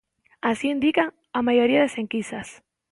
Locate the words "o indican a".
0.69-1.39